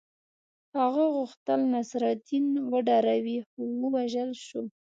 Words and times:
هغه 0.79 1.03
غوښتل 1.15 1.59
نصرالدین 1.73 2.45
وډاروي 2.71 3.37
خو 3.47 3.61
ووژل 3.81 4.31
شو. 4.45 4.61